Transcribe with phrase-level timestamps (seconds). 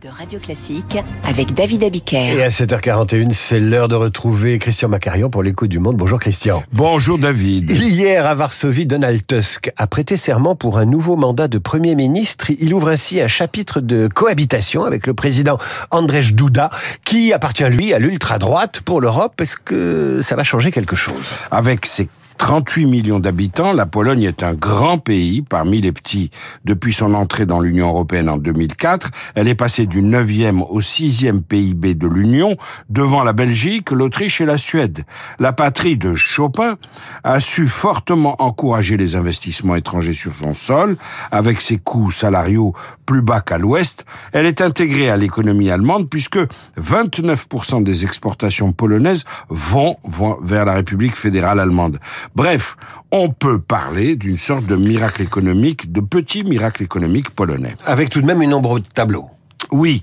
[0.00, 2.36] de Radio Classique avec David Abiker.
[2.36, 5.96] Et à 7h41, c'est l'heure de retrouver Christian Macarion pour l'écho du monde.
[5.96, 6.62] Bonjour Christian.
[6.72, 7.70] Bonjour David.
[7.70, 12.50] Hier à Varsovie, Donald Tusk a prêté serment pour un nouveau mandat de Premier ministre.
[12.58, 15.58] Il ouvre ainsi un chapitre de cohabitation avec le président
[15.90, 16.70] Andrzej Duda,
[17.04, 19.40] qui appartient lui à l'ultra-droite pour l'Europe.
[19.40, 21.34] Est-ce que ça va changer quelque chose?
[21.50, 26.30] Avec ses 38 millions d'habitants, la Pologne est un grand pays parmi les petits.
[26.64, 31.42] Depuis son entrée dans l'Union européenne en 2004, elle est passée du 9e au 6e
[31.42, 32.56] PIB de l'Union,
[32.90, 35.04] devant la Belgique, l'Autriche et la Suède.
[35.38, 36.76] La patrie de Chopin
[37.22, 40.96] a su fortement encourager les investissements étrangers sur son sol,
[41.30, 42.74] avec ses coûts salariaux
[43.06, 44.04] plus bas qu'à l'ouest.
[44.32, 46.38] Elle est intégrée à l'économie allemande puisque
[46.80, 49.96] 29% des exportations polonaises vont,
[50.42, 51.98] vers la République fédérale allemande.
[52.34, 52.76] Bref,
[53.10, 57.74] on peut parler d'une sorte de miracle économique, de petit miracle économique polonais.
[57.86, 59.28] Avec tout de même une ombre de tableau.
[59.70, 60.02] Oui,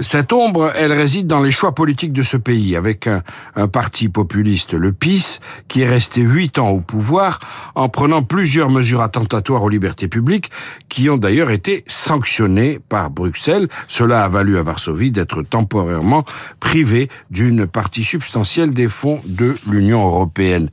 [0.00, 3.22] cette ombre, elle réside dans les choix politiques de ce pays, avec un,
[3.56, 7.38] un, parti populiste, le PIS, qui est resté huit ans au pouvoir
[7.74, 10.50] en prenant plusieurs mesures attentatoires aux libertés publiques,
[10.92, 13.66] qui ont d'ailleurs été sanctionnées par Bruxelles.
[13.88, 16.26] Cela a valu à Varsovie d'être temporairement
[16.60, 20.68] privé d'une partie substantielle des fonds de l'Union européenne.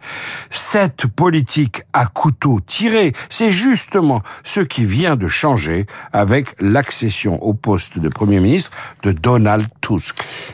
[0.50, 7.54] Cette politique à couteau tiré, c'est justement ce qui vient de changer avec l'accession au
[7.54, 8.72] poste de Premier ministre
[9.04, 9.70] de Donald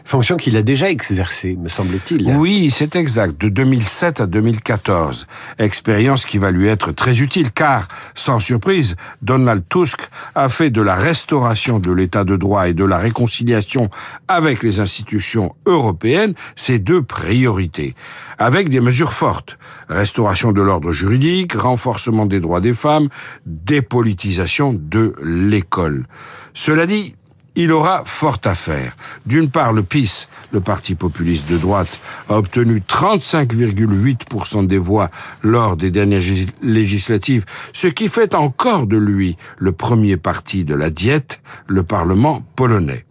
[0.05, 2.35] Fonction qu'il a déjà exercée, me semble-t-il.
[2.37, 5.27] Oui, c'est exact, de 2007 à 2014.
[5.59, 10.81] Expérience qui va lui être très utile, car, sans surprise, Donald Tusk a fait de
[10.81, 13.89] la restauration de l'état de droit et de la réconciliation
[14.27, 17.95] avec les institutions européennes ses deux priorités,
[18.37, 19.57] avec des mesures fortes.
[19.89, 23.09] Restauration de l'ordre juridique, renforcement des droits des femmes,
[23.45, 26.07] dépolitisation de l'école.
[26.53, 27.15] Cela dit,
[27.55, 28.95] il aura fort à faire.
[29.25, 35.09] D'une part, le PIS, le parti populiste de droite, a obtenu 35,8% des voix
[35.41, 36.21] lors des dernières
[36.61, 42.43] législatives, ce qui fait encore de lui le premier parti de la diète, le Parlement
[42.55, 43.05] polonais.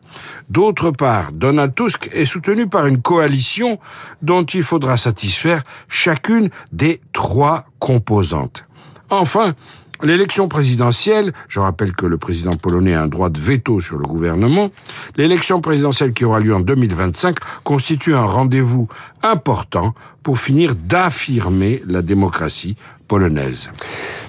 [0.49, 3.78] D'autre part, Donald Tusk est soutenu par une coalition
[4.22, 8.65] dont il faudra satisfaire chacune des trois composantes.
[9.10, 9.54] Enfin,
[10.03, 14.05] L'élection présidentielle, je rappelle que le président polonais a un droit de veto sur le
[14.05, 14.71] gouvernement,
[15.16, 18.88] l'élection présidentielle qui aura lieu en 2025 constitue un rendez-vous
[19.22, 22.77] important pour finir d'affirmer la démocratie
[23.09, 23.71] polonaise.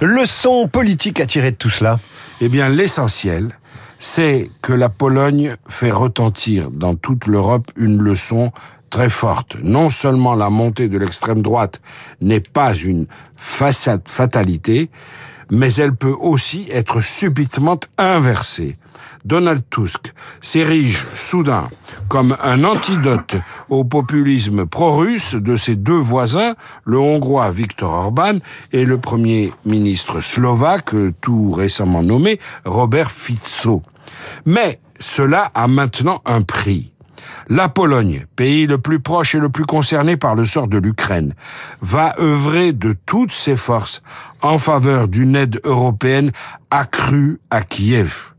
[0.01, 1.99] Leçon politique à tirer de tout cela?
[2.41, 3.57] Eh bien, l'essentiel,
[3.97, 8.51] c'est que la Pologne fait retentir dans toute l'Europe une leçon
[8.89, 9.57] très forte.
[9.63, 11.81] Non seulement la montée de l'extrême droite
[12.21, 14.89] n'est pas une fatalité,
[15.51, 18.77] mais elle peut aussi être subitement inversée.
[19.23, 21.69] Donald Tusk s'érige soudain
[22.07, 23.35] comme un antidote
[23.69, 28.37] au populisme pro-russe de ses deux voisins, le hongrois Viktor Orban
[28.71, 33.81] et le premier ministre slovaque, tout récemment nommé, Robert Fico.
[34.45, 36.94] Mais cela a maintenant un prix.
[37.49, 41.33] La Pologne, pays le plus proche et le plus concerné par le sort de l'Ukraine,
[41.81, 44.01] va œuvrer de toutes ses forces
[44.41, 46.31] en faveur d'une aide européenne
[46.71, 48.34] accrue à Kiev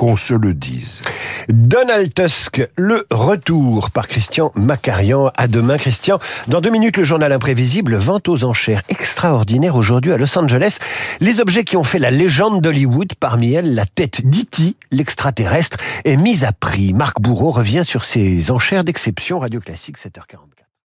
[0.00, 1.02] qu'on se le dise.
[1.50, 5.30] Donald Tusk, le retour par Christian Macarian.
[5.36, 6.18] À demain, Christian.
[6.48, 10.78] Dans deux minutes, le journal imprévisible, vente aux enchères extraordinaire aujourd'hui à Los Angeles.
[11.20, 16.16] Les objets qui ont fait la légende d'Hollywood, parmi elles la tête d'E.T., l'extraterrestre, est
[16.16, 16.94] mise à prix.
[16.94, 19.38] Marc Bourreau revient sur ces enchères d'exception.
[19.38, 20.49] Radio Classique, 7h40.